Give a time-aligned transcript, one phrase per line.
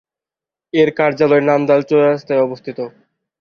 [0.73, 2.77] এর কার্যালয় নান্দাইল চৌরাস্তায় অবস্থিত।